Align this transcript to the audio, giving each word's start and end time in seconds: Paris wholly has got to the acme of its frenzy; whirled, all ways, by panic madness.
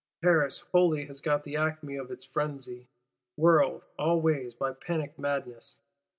Paris 0.19 0.57
wholly 0.71 1.05
has 1.05 1.21
got 1.21 1.43
to 1.43 1.43
the 1.43 1.55
acme 1.57 1.95
of 1.95 2.09
its 2.09 2.25
frenzy; 2.25 2.87
whirled, 3.37 3.83
all 3.99 4.19
ways, 4.19 4.51
by 4.55 4.73
panic 4.73 5.19
madness. 5.19 5.77